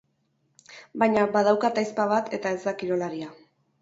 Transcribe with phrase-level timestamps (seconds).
[1.03, 3.31] Baina badaukat ahizpa bat eta ez da kirolaria.